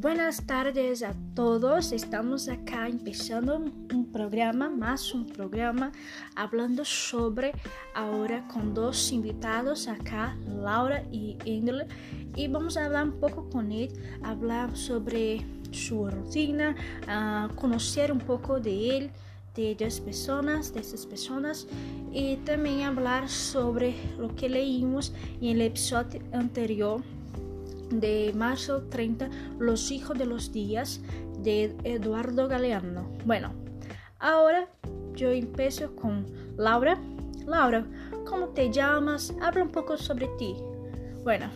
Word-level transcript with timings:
Buenas 0.00 0.46
tardes 0.46 1.02
a 1.02 1.12
todos. 1.34 1.92
Estamos 1.92 2.48
acá 2.48 2.88
empezando 2.88 3.58
un 3.58 4.10
programa, 4.10 4.70
más 4.70 5.12
un 5.12 5.26
programa, 5.26 5.92
hablando 6.34 6.86
sobre 6.86 7.52
ahora 7.94 8.48
con 8.48 8.72
dos 8.72 9.12
invitados 9.12 9.88
acá, 9.88 10.38
Laura 10.48 11.04
y 11.12 11.36
Engel, 11.44 11.84
y 12.34 12.48
vamos 12.48 12.78
a 12.78 12.86
hablar 12.86 13.04
un 13.08 13.20
poco 13.20 13.50
con 13.50 13.72
él, 13.72 13.90
hablar 14.22 14.74
sobre 14.74 15.44
su 15.70 16.08
rutina, 16.08 16.74
uh, 17.02 17.54
conocer 17.54 18.10
un 18.10 18.20
poco 18.20 18.58
de 18.58 18.96
él, 18.96 19.10
de 19.54 19.76
las 19.78 20.00
personas, 20.00 20.72
de 20.72 20.80
esas 20.80 21.04
personas, 21.04 21.66
y 22.10 22.36
también 22.36 22.84
hablar 22.84 23.28
sobre 23.28 23.94
lo 24.18 24.34
que 24.34 24.48
leímos 24.48 25.12
en 25.42 25.48
el 25.48 25.60
episodio 25.60 26.22
anterior 26.32 27.02
de 27.90 28.32
marzo 28.34 28.82
30, 28.84 29.28
Los 29.58 29.90
hijos 29.90 30.18
de 30.18 30.26
los 30.26 30.52
días 30.52 31.00
de 31.38 31.74
Eduardo 31.84 32.48
Galeano. 32.48 33.10
Bueno, 33.24 33.52
ahora 34.18 34.68
yo 35.14 35.30
empiezo 35.30 35.94
con 35.96 36.26
Laura. 36.56 36.98
Laura, 37.46 37.86
¿cómo 38.26 38.48
te 38.48 38.70
llamas? 38.70 39.34
Habla 39.40 39.64
un 39.64 39.70
poco 39.70 39.96
sobre 39.96 40.28
ti. 40.38 40.56
Bueno, 41.24 41.50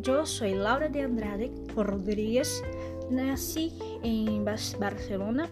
yo 0.00 0.26
soy 0.26 0.54
Laura 0.54 0.88
de 0.88 1.02
Andrade 1.02 1.52
Rodríguez. 1.76 2.62
Nací 3.10 3.72
en 4.02 4.44
Barcelona, 4.44 5.50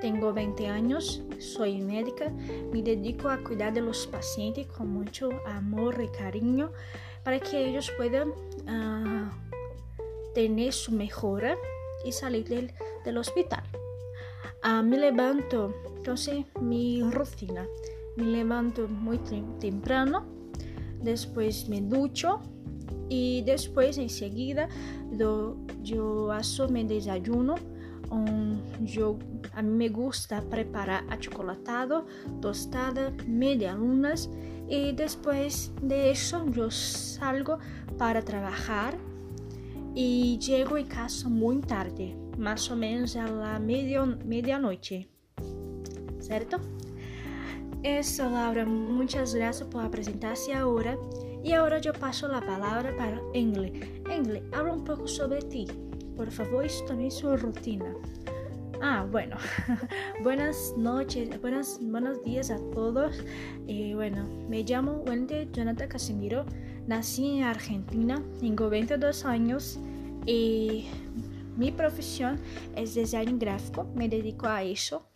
tengo 0.00 0.32
20 0.32 0.68
años, 0.68 1.22
soy 1.38 1.82
médica, 1.82 2.32
me 2.72 2.82
dedico 2.82 3.28
a 3.28 3.44
cuidar 3.44 3.74
de 3.74 3.82
los 3.82 4.06
pacientes 4.06 4.66
con 4.66 4.88
mucho 4.88 5.28
amor 5.46 6.02
y 6.02 6.08
cariño 6.08 6.72
para 7.24 7.40
que 7.40 7.68
ellos 7.68 7.90
puedan 7.96 8.28
uh, 8.30 9.30
tener 10.34 10.72
su 10.72 10.92
mejora 10.92 11.56
y 12.04 12.12
salir 12.12 12.46
del, 12.48 12.72
del 13.04 13.18
hospital. 13.18 13.62
Uh, 14.62 14.82
me 14.82 14.98
levanto, 14.98 15.74
entonces 15.96 16.44
mi 16.60 17.02
rutina, 17.02 17.66
me 18.16 18.24
levanto 18.24 18.88
muy 18.88 19.18
temprano, 19.58 20.26
después 21.00 21.68
me 21.68 21.80
ducho 21.80 22.40
y 23.08 23.42
después 23.42 23.98
enseguida 23.98 24.68
do, 25.10 25.56
yo 25.82 26.32
hago 26.32 26.66
desayuno. 26.66 27.56
Yo, 28.80 29.18
a 29.54 29.62
mí 29.62 29.70
me 29.70 29.88
gusta 29.88 30.42
preparar 30.42 31.04
achocolatado, 31.10 32.06
tostada, 32.40 33.12
media 33.26 33.74
lunas 33.74 34.28
y 34.68 34.92
después 34.92 35.72
de 35.82 36.10
eso 36.10 36.46
yo 36.50 36.70
salgo 36.70 37.58
para 37.98 38.22
trabajar 38.22 38.96
y 39.94 40.38
llego 40.38 40.76
a 40.76 40.84
casa 40.84 41.28
muy 41.28 41.60
tarde, 41.60 42.16
más 42.36 42.70
o 42.70 42.76
menos 42.76 43.16
a 43.16 43.26
la 43.26 43.58
medianoche. 43.58 45.08
¿Cierto? 46.20 46.58
Eso, 47.82 48.30
Laura, 48.30 48.64
muchas 48.64 49.34
gracias 49.34 49.68
por 49.68 49.90
presentarse 49.90 50.54
ahora. 50.54 50.96
Y 51.44 51.52
ahora 51.52 51.78
yo 51.78 51.92
paso 51.92 52.26
la 52.26 52.40
palabra 52.40 52.96
para 52.96 53.20
Engle. 53.34 54.02
Engle, 54.08 54.42
habla 54.52 54.72
un 54.72 54.84
poco 54.84 55.06
sobre 55.06 55.42
ti. 55.42 55.66
Por 56.16 56.30
favor, 56.30 56.64
esto 56.64 56.94
su 57.10 57.36
rutina. 57.36 57.92
Ah, 58.80 59.06
bueno, 59.10 59.36
buenas 60.22 60.74
noches, 60.76 61.40
buenas, 61.40 61.78
buenos 61.80 62.22
días 62.22 62.50
a 62.50 62.58
todos. 62.72 63.16
Eh, 63.66 63.92
bueno, 63.94 64.24
me 64.48 64.62
llamo 64.62 65.02
Wendy 65.06 65.48
Jonathan 65.52 65.88
Casimiro, 65.88 66.44
nací 66.86 67.38
en 67.38 67.44
Argentina, 67.44 68.22
tengo 68.40 68.68
22 68.68 69.24
años 69.24 69.80
y 70.26 70.86
mi 71.56 71.72
profesión 71.72 72.38
es 72.76 72.94
diseño 72.94 73.38
gráfico, 73.38 73.86
me 73.94 74.08
dedico 74.08 74.46
a 74.46 74.62
eso 74.62 75.08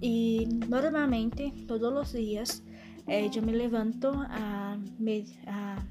y 0.00 0.46
normalmente 0.68 1.52
todos 1.66 1.92
los 1.92 2.12
días 2.12 2.62
eh, 3.06 3.30
yo 3.30 3.42
me 3.42 3.52
levanto 3.52 4.12
a, 4.28 4.76
a 5.46 5.86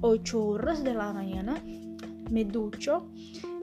8 0.00 0.44
horas 0.44 0.84
de 0.84 0.94
la 0.94 1.12
mañana, 1.12 1.62
me 2.30 2.44
ducho 2.44 3.08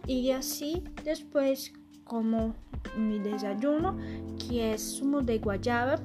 y 0.08 0.32
así 0.32 0.84
después 1.04 1.74
como 2.04 2.56
mi 2.98 3.20
desayuno, 3.20 3.98
que 4.38 4.74
es 4.74 4.98
zumo 5.00 5.22
de 5.22 5.40
guayaba, 5.40 6.00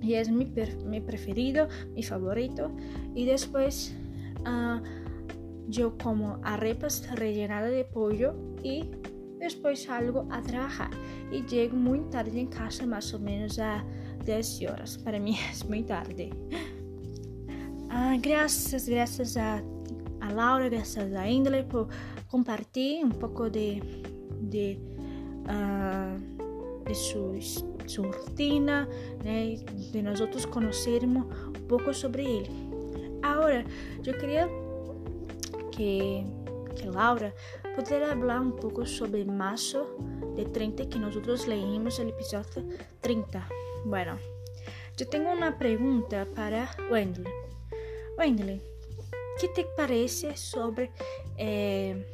y 0.00 0.14
es 0.14 0.30
mi, 0.30 0.52
mi 0.86 1.00
preferido, 1.00 1.68
mi 1.94 2.02
favorito. 2.02 2.72
Y 3.14 3.24
después 3.24 3.94
uh, 4.40 4.82
yo 5.68 5.96
como 5.96 6.40
arepas 6.42 7.08
rellenadas 7.14 7.70
de 7.70 7.84
pollo 7.84 8.34
y 8.62 8.90
después 9.38 9.84
salgo 9.84 10.26
a 10.30 10.42
trabajar. 10.42 10.90
Y 11.30 11.46
llego 11.46 11.76
muy 11.76 12.00
tarde 12.10 12.40
en 12.40 12.48
casa, 12.48 12.84
más 12.84 13.14
o 13.14 13.20
menos 13.20 13.58
a 13.58 13.84
10 14.24 14.62
horas. 14.70 14.98
Para 14.98 15.18
mí 15.20 15.36
es 15.52 15.64
muy 15.64 15.82
tarde. 15.84 16.30
Uh, 17.86 18.18
gracias, 18.20 18.88
gracias 18.88 19.36
a, 19.36 19.62
a 20.22 20.32
Laura, 20.32 20.68
gracias 20.68 21.12
a 21.14 21.28
Indle 21.28 21.64
por 21.64 21.88
compartir 22.30 23.04
un 23.04 23.12
poco 23.12 23.50
de, 23.50 23.82
de 24.40 24.78
uh, 25.48 26.32
de 26.84 26.94
su, 26.94 27.38
su 27.86 28.02
rutina, 28.02 28.88
de 29.22 30.02
nós 30.02 30.20
outros 30.20 30.46
conhecermos 30.46 31.26
um 31.48 31.66
pouco 31.68 31.92
sobre 31.94 32.22
ele. 32.22 32.50
Agora, 33.22 33.64
eu 34.04 34.14
queria 34.18 34.48
que, 35.70 36.24
que 36.76 36.86
Laura 36.88 37.34
pudesse 37.74 38.04
falar 38.04 38.40
um 38.40 38.50
pouco 38.50 38.86
sobre 38.86 39.24
março 39.24 39.86
de 40.36 40.44
30 40.46 40.86
que 40.86 40.98
nós 40.98 41.14
outros 41.14 41.46
leímos 41.46 41.98
no 41.98 42.08
episódio 42.08 42.66
30. 43.00 43.42
Bueno, 43.86 44.18
eu 44.98 45.06
tenho 45.06 45.32
uma 45.32 45.52
pergunta 45.52 46.26
para 46.34 46.68
Wendley. 46.90 47.32
Wendley, 48.18 48.60
que 49.42 49.48
te 49.48 49.66
parece 49.76 50.36
sobre 50.36 50.92
eh, 51.36 52.06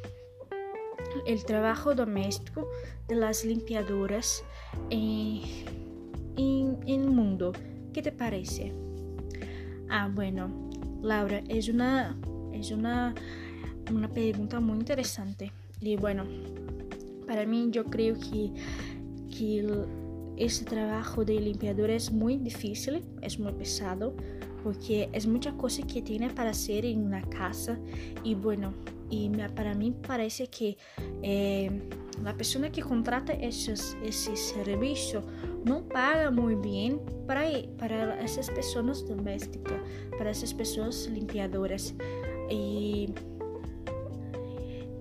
el 1.27 1.45
trabajo 1.45 1.93
doméstico 1.93 2.67
de 3.07 3.15
las 3.17 3.45
limpiadoras 3.45 4.43
en, 4.89 5.43
en, 6.37 6.79
el 6.87 7.07
mundo. 7.07 7.53
¿Qué 7.93 8.01
te 8.01 8.11
parece? 8.11 8.73
Ah, 9.89 10.09
bueno, 10.11 10.71
Laura, 11.03 11.43
es 11.49 11.69
una, 11.69 12.17
es 12.51 12.71
una, 12.71 13.13
una 13.91 14.09
pregunta 14.09 14.59
muy 14.59 14.79
interesante. 14.79 15.51
Y 15.81 15.97
bueno, 15.97 16.23
para 17.27 17.45
mí 17.45 17.67
yo 17.69 17.85
creo 17.85 18.15
que, 18.15 18.51
que 19.29 19.85
ese 20.35 20.65
trabajo 20.65 21.23
de 21.23 21.39
limpiadora 21.39 21.93
es 21.93 22.11
muy 22.11 22.37
difícil, 22.37 23.03
es 23.21 23.37
muy 23.37 23.51
pesado, 23.53 24.15
porque 24.63 25.09
es 25.13 25.27
mucha 25.27 25.53
cosa 25.53 25.83
que 25.83 26.01
tiene 26.01 26.29
para 26.29 26.51
hacer 26.51 26.85
en 26.85 27.05
una 27.05 27.21
casa. 27.21 27.77
Y 28.23 28.35
bueno, 28.35 28.73
y 29.09 29.29
para 29.55 29.73
mí 29.73 29.93
parece 30.05 30.47
que 30.47 30.77
eh, 31.23 31.71
la 32.23 32.35
persona 32.35 32.71
que 32.71 32.81
contrata 32.81 33.33
esos, 33.33 33.97
ese 34.03 34.35
servicio 34.35 35.23
no 35.65 35.87
paga 35.87 36.31
muy 36.31 36.55
bien 36.55 36.99
para, 37.25 37.43
para 37.77 38.21
esas 38.21 38.49
personas 38.49 39.07
domésticas, 39.07 39.81
para 40.17 40.31
esas 40.31 40.53
personas 40.53 41.09
limpiadoras. 41.11 41.95
Y, 42.49 43.13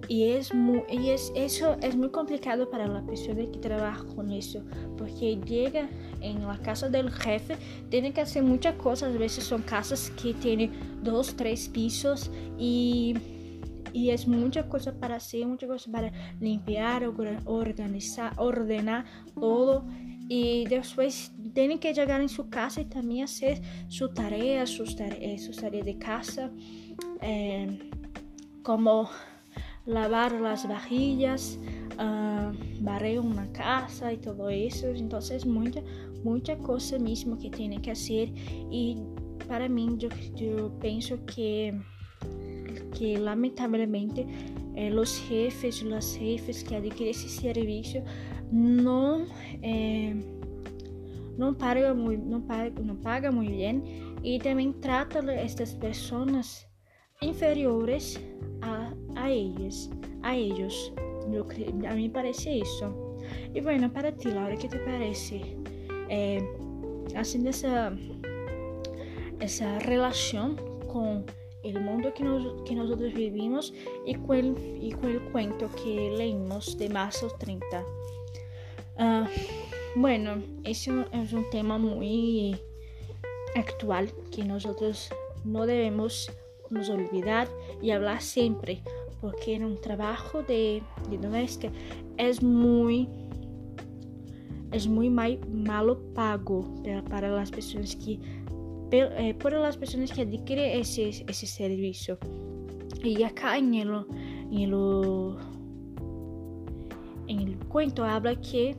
y, 0.08 0.24
es 0.24 0.54
muy, 0.54 0.82
y 0.90 1.10
es, 1.10 1.32
eso 1.34 1.76
es 1.82 1.96
muy 1.96 2.10
complicado 2.10 2.70
para 2.70 2.86
la 2.86 3.04
persona 3.04 3.44
que 3.50 3.58
trabaja 3.58 4.04
con 4.14 4.30
eso, 4.30 4.62
porque 4.96 5.36
llega 5.36 5.88
en 6.20 6.46
la 6.46 6.58
casa 6.58 6.88
del 6.88 7.10
jefe, 7.10 7.56
tiene 7.90 8.12
que 8.12 8.20
hacer 8.20 8.42
muchas 8.42 8.74
cosas, 8.74 9.14
a 9.14 9.18
veces 9.18 9.44
son 9.44 9.62
casas 9.62 10.10
que 10.20 10.34
tienen 10.34 10.72
dos, 11.02 11.36
tres 11.36 11.68
pisos 11.68 12.30
y 12.58 13.14
y 13.92 14.10
es 14.10 14.26
mucha 14.26 14.68
cosa 14.68 14.92
para 14.92 15.16
hacer, 15.16 15.46
mucha 15.46 15.66
cosa 15.66 15.90
para 15.90 16.12
limpiar, 16.40 17.04
organizar, 17.44 18.32
ordenar 18.36 19.04
todo. 19.34 19.84
Y 20.28 20.66
después 20.66 21.32
tienen 21.54 21.78
que 21.78 21.94
llegar 21.94 22.20
en 22.20 22.28
su 22.28 22.50
casa 22.50 22.82
y 22.82 22.84
también 22.84 23.24
hacer 23.24 23.62
su 23.88 24.10
tarea, 24.10 24.66
sus 24.66 24.94
tareas, 24.94 25.42
sus 25.42 25.56
tareas 25.56 25.86
de 25.86 25.98
casa, 25.98 26.50
eh, 27.22 27.90
como 28.62 29.08
lavar 29.86 30.32
las 30.32 30.68
vajillas, 30.68 31.58
uh, 31.98 32.27
barrer 32.80 33.20
una 33.20 33.50
casa 33.52 34.12
y 34.12 34.18
todo 34.18 34.48
eso. 34.48 34.88
Entonces, 34.88 35.46
mucha, 35.46 35.82
mucha 36.24 36.56
cosa 36.58 36.98
mismo 36.98 37.38
que 37.38 37.50
tienen 37.50 37.80
que 37.80 37.92
hacer 37.92 38.30
y 38.70 38.98
para 39.46 39.68
mí 39.68 39.96
yo, 39.98 40.08
yo 40.36 40.70
pienso 40.78 41.24
que 41.26 41.74
que 42.96 43.18
lamentavelmente 43.18 44.26
eh, 44.74 44.92
os 44.92 45.18
jefes, 45.28 45.82
os 45.82 46.14
jefes 46.14 46.62
que 46.62 46.74
adquirem 46.74 47.10
esse 47.10 47.28
serviço 47.28 47.98
não 48.50 49.26
eh, 49.62 50.14
não 51.36 51.54
paga 51.54 51.94
muito, 51.94 52.24
não 52.24 52.40
paga, 52.40 52.82
não 52.82 52.96
paga 52.96 53.30
muito 53.30 53.52
bem 53.52 53.82
e 54.24 54.38
também 54.38 54.72
trata 54.72 55.18
estas 55.30 55.72
pessoas 55.72 56.66
inferiores 57.22 58.20
a, 58.60 58.92
a 59.14 59.30
ellos, 59.30 59.88
a 60.22 60.36
ellos. 60.36 60.92
A 61.88 61.94
mí 61.94 62.08
me 62.08 62.10
parece 62.10 62.58
eso. 62.58 63.18
Y 63.54 63.60
bueno, 63.60 63.92
para 63.92 64.12
ti, 64.12 64.30
Laura, 64.30 64.56
¿qué 64.56 64.68
te 64.68 64.78
parece? 64.78 65.42
Eh, 66.08 66.42
haciendo 67.14 67.50
esa, 67.50 67.92
esa 69.40 69.78
relación 69.80 70.56
con 70.90 71.24
el 71.62 71.80
mundo 71.80 72.12
que, 72.14 72.24
nos, 72.24 72.62
que 72.62 72.74
nosotros 72.74 73.12
vivimos 73.12 73.74
y 74.06 74.14
con, 74.14 74.36
el, 74.36 74.78
y 74.80 74.92
con 74.92 75.18
cuento 75.32 75.68
que 75.82 76.14
leímos 76.16 76.78
de 76.78 76.88
marzo 76.88 77.28
30. 77.38 77.84
Uh, 78.98 79.26
bueno, 79.96 80.42
ese 80.64 80.92
es 81.12 81.32
un 81.32 81.48
tema 81.50 81.78
muy 81.78 82.56
actual 83.54 84.12
que 84.34 84.44
nosotros 84.44 85.10
no 85.44 85.66
debemos 85.66 86.30
nos 86.70 86.90
olvidar 86.90 87.48
y 87.80 87.90
hablar 87.90 88.20
siempre, 88.20 88.82
porque 89.20 89.54
en 89.54 89.64
un 89.64 89.80
trabajo 89.80 90.42
de, 90.42 90.82
de 91.10 91.18
doméstica. 91.18 91.72
Es 92.16 92.42
muy 92.42 93.08
es 94.70 94.86
muy 94.86 95.08
mal, 95.08 95.38
malo 95.48 95.98
pago 96.14 96.62
para, 96.82 97.02
para 97.04 97.30
las 97.30 97.50
personas 97.50 97.96
que 97.96 98.18
eh, 98.90 99.34
para 99.34 99.58
las 99.60 99.76
personas 99.76 100.12
que 100.12 100.22
adquieren 100.22 100.80
ese, 100.80 101.08
ese 101.08 101.46
servicio. 101.46 102.18
Y 103.04 103.22
acá 103.22 103.58
en 103.58 103.74
el, 103.74 103.90
en 104.50 104.60
el, 104.60 105.36
en 107.26 107.40
el 107.40 107.58
cuento 107.68 108.04
habla 108.04 108.34
que 108.40 108.74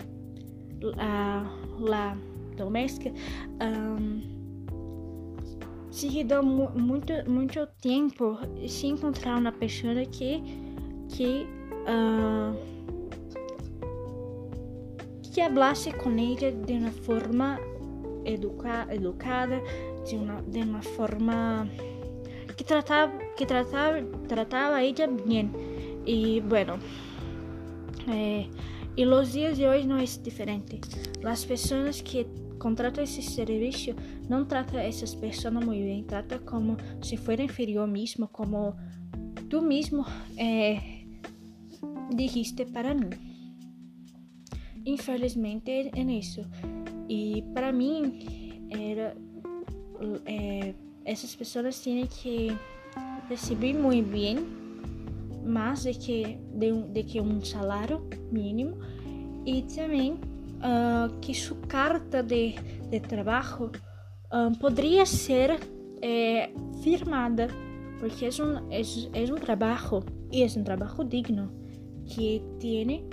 la, 0.79 1.51
la 1.79 2.17
doméstica 2.57 3.11
um, 3.61 4.38
se 5.91 6.07
quedou 6.09 6.43
muito 6.43 7.13
muito 7.27 7.67
tempo 7.81 8.37
sem 8.67 8.91
encontrar 8.91 9.37
uma 9.37 9.51
pessoa 9.51 10.05
que 10.05 10.41
que 11.09 11.47
uh, 11.87 12.55
que 15.33 15.41
hablasse 15.41 15.91
com 15.91 16.09
ela 16.09 16.51
de 16.51 16.73
uma 16.73 16.91
forma 16.91 17.59
educa, 18.25 18.87
educada, 18.91 19.61
de 20.05 20.15
uma 20.15 20.41
de 20.43 20.61
uma 20.61 20.81
forma 20.81 21.67
que 22.55 22.63
tratava 22.63 23.13
que 23.35 23.45
tratava 23.45 24.03
tratava 24.27 24.83
ela 24.83 25.07
bem. 25.07 25.51
E 26.05 26.41
bueno 26.41 26.79
eh, 28.07 28.47
e 28.99 29.05
os 29.05 29.31
dias 29.31 29.55
de 29.55 29.65
hoje 29.65 29.87
não 29.87 29.97
é 29.97 30.03
diferente. 30.03 30.81
As 31.23 31.45
pessoas 31.45 32.01
que 32.01 32.27
contratam 32.59 33.01
esse 33.01 33.21
serviço 33.21 33.95
não 34.27 34.43
tratam 34.43 34.77
essas 34.77 35.15
pessoas 35.15 35.53
muito 35.53 35.69
bem. 35.69 36.03
Tratam 36.03 36.39
como 36.39 36.75
se 37.01 37.15
fossem 37.15 37.45
inferior 37.45 37.87
mesmo, 37.87 38.27
como 38.27 38.75
tu 39.49 39.61
mesmo 39.61 40.05
eh, 40.37 40.81
dijiste 42.13 42.65
para 42.65 42.93
mim. 42.93 43.11
Infelizmente 44.85 45.71
é 45.95 46.01
isso. 46.01 46.41
E 47.07 47.41
para 47.53 47.71
mim 47.71 48.19
era, 48.69 49.15
pessoas 51.37 51.81
esas 51.85 52.05
que 52.05 52.49
receber 53.29 53.75
muito 53.75 54.09
bem 54.09 54.58
mais 55.49 55.83
de 55.83 55.93
que 55.93 56.37
de, 56.53 56.71
de 56.93 57.03
que 57.03 57.19
um 57.19 57.43
salário 57.43 58.07
mínimo. 58.31 58.77
E 59.45 59.63
também 59.63 60.13
uh, 60.13 61.19
que 61.21 61.33
sua 61.33 61.57
carta 61.67 62.21
de, 62.21 62.53
de 62.89 62.99
trabalho 62.99 63.71
ah, 64.31 64.51
poderia 64.59 65.05
ser 65.05 65.59
eh, 66.01 66.51
firmada, 66.83 67.47
porque 67.99 68.25
é 68.25 68.29
um, 68.43 68.69
é, 68.69 68.81
é 69.13 69.33
um 69.33 69.37
trabalho 69.37 70.03
e 70.31 70.43
é 70.43 70.45
um 70.45 70.63
trabalho 70.63 71.03
digno 71.03 71.51
que 72.05 72.41
tem 72.59 73.07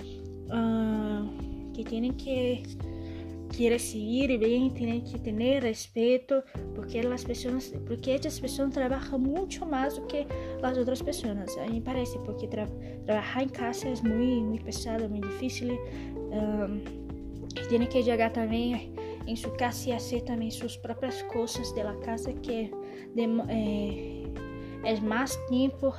uh, 0.50 1.72
que 1.72 1.84
tem 1.84 2.12
que 2.12 2.62
que 3.48 3.70
recibir 3.70 4.38
bien, 4.38 4.72
tienen 4.74 5.04
que 5.04 5.18
tener 5.18 5.62
respeto, 5.62 6.44
porque 6.74 7.02
las 7.02 7.24
personas, 7.24 7.72
porque 7.86 8.14
estas 8.14 8.40
personas 8.40 8.74
trabajan 8.74 9.22
mucho 9.22 9.66
más 9.66 10.00
que 10.08 10.26
las 10.60 10.76
otras 10.78 11.02
personas. 11.02 11.56
A 11.58 11.66
mí 11.66 11.80
me 11.80 11.80
parece, 11.80 12.18
porque 12.24 12.48
tra 12.48 12.68
en 13.40 13.48
casa 13.48 13.90
es 13.90 14.02
muy, 14.02 14.40
muy 14.40 14.58
pesado, 14.58 15.08
muy 15.08 15.20
difícil. 15.20 15.78
Um, 16.30 16.80
que 17.88 18.02
llegar 18.02 18.32
también 18.32 18.94
en 19.26 19.36
su 19.36 19.52
casa 19.54 19.90
y 19.90 19.92
hacer 19.92 20.22
también 20.22 20.52
sus 20.52 20.78
propias 20.78 21.22
cosas 21.24 21.74
de 21.74 21.84
casa 22.04 22.32
que 22.42 22.70
de, 23.14 23.44
eh, 23.48 24.28
es 24.84 25.02
más 25.02 25.38
tiempo 25.48 25.94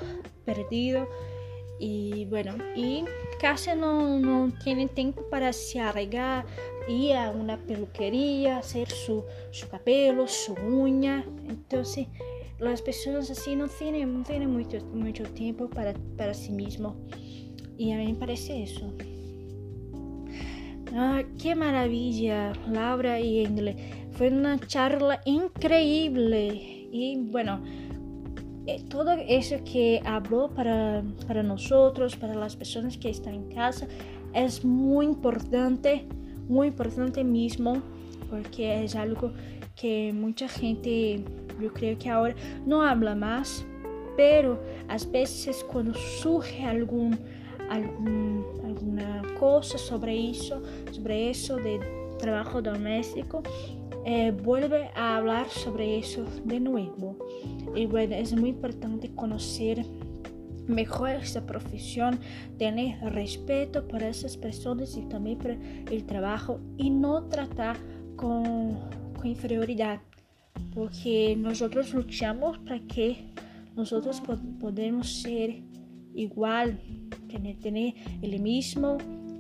perdido 0.46 1.08
y 1.80 2.26
bueno 2.26 2.56
y 2.76 3.06
casi 3.40 3.72
no, 3.76 4.20
no 4.20 4.52
tienen 4.64 4.90
tiempo 4.90 5.24
para 5.30 5.52
se 5.54 5.80
arreglar 5.80 6.46
ir 6.88 7.14
a 7.14 7.32
una 7.32 7.58
peluquería 7.58 8.60
hacer 8.60 8.90
su, 8.90 9.24
su 9.52 9.68
cabello 9.68 10.28
su 10.28 10.54
uña 10.54 11.26
entonces 11.48 12.08
las 12.60 12.82
personas 12.82 13.30
así 13.30 13.56
no 13.56 13.68
tienen, 13.68 14.18
no 14.18 14.24
tienen 14.24 14.52
mucho, 14.52 14.80
mucho 14.94 15.24
tiempo 15.24 15.70
para, 15.70 15.94
para 16.18 16.34
sí 16.34 16.52
mismo 16.52 16.96
y 17.78 17.92
a 17.92 17.98
mí 17.98 18.14
me 18.14 18.16
parece 18.16 18.64
eso 18.64 18.92
Ah, 20.94 21.22
qué 21.42 21.54
maravilla, 21.54 22.54
Laura 22.72 23.20
y 23.20 23.46
Endle. 23.46 23.76
Fue 24.12 24.30
una 24.30 24.58
charla 24.58 25.22
increíble. 25.26 26.88
Y 26.92 27.18
bueno, 27.18 27.62
eh, 28.66 28.84
todo 28.90 29.12
eso 29.12 29.58
que 29.64 30.02
habló 30.06 30.50
para, 30.50 31.04
para 31.28 31.44
nosotros, 31.44 32.16
para 32.16 32.36
las 32.36 32.56
personas 32.56 32.98
que 32.98 33.10
están 33.10 33.36
en 33.36 33.50
casa, 33.50 33.88
es 34.34 34.64
muy 34.64 35.06
importante, 35.06 36.08
muy 36.48 36.68
importante 36.68 37.24
mismo, 37.24 37.82
porque 38.30 38.84
es 38.84 38.96
algo 38.96 39.32
que 39.76 40.12
mucha 40.14 40.48
gente, 40.48 41.24
yo 41.62 41.74
creo 41.74 41.98
que 41.98 42.10
ahora 42.10 42.36
no 42.66 42.82
habla 42.82 43.16
más, 43.16 43.66
pero 44.16 44.60
a 44.88 44.98
veces 45.12 45.64
cuando 45.64 45.94
surge 45.94 46.64
algún 46.64 47.18
algum, 47.70 48.44
alguma 48.66 49.22
coisa 49.40 49.78
sobre 49.78 50.16
isso, 50.16 50.62
sobre 50.92 51.30
isso 51.30 51.58
de 51.58 51.80
trabalho 52.18 52.62
doméstico, 52.62 53.44
eh, 54.06 54.32
vuelve 54.32 54.90
a 54.96 55.18
falar 55.20 55.50
sobre 55.50 55.98
isso 55.98 56.24
de 56.46 56.60
novo. 56.60 57.18
E 57.76 57.86
bueno, 57.86 58.14
é 58.14 58.24
muito 58.36 58.58
importante 58.58 59.10
conhecer 59.10 59.86
melhor 60.68 61.10
essa 61.10 61.42
profissão, 61.42 62.12
ter 62.58 62.74
respeito 63.14 63.82
por 63.84 64.02
essas 64.02 64.36
pessoas 64.36 64.96
e 64.96 65.02
também 65.04 65.36
por 65.36 65.52
o 65.52 66.02
trabalho 66.04 66.60
e 66.78 66.90
não 66.90 67.28
tratar 67.28 67.78
com, 68.16 68.76
com 69.16 69.28
inferioridade, 69.28 70.02
porque 70.74 71.36
nós 71.36 71.60
lutamos 71.62 72.58
para 72.58 72.80
que 72.80 73.26
nós 73.76 73.92
podemos 74.60 75.22
ser 75.22 75.64
igual, 76.16 76.70
tener, 77.30 77.58
tener 77.58 77.94
el 78.24 78.40
mismo, 78.40 78.98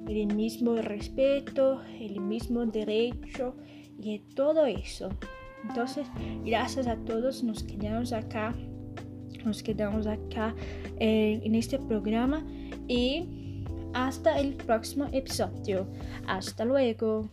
el 0.07 0.27
mismo 0.27 0.75
respeto, 0.75 1.81
el 2.00 2.22
mismo 2.22 2.65
derecho 2.65 3.55
y 4.00 4.19
todo 4.36 4.65
eso. 4.65 5.10
Entonces, 5.67 6.07
gracias 6.46 6.88
a 6.88 6.96
todos, 6.98 7.43
nos 7.43 7.63
quedamos 7.63 8.13
acá, 8.13 8.53
nos 9.47 9.63
quedamos 9.63 10.05
acá 10.05 10.53
eh, 10.99 11.39
en 11.43 11.55
este 11.55 11.79
programa 11.79 12.45
y 12.87 13.63
hasta 13.93 14.39
el 14.39 14.53
próximo 14.53 15.07
episodio. 15.11 15.87
Hasta 16.27 16.65
luego. 16.65 17.29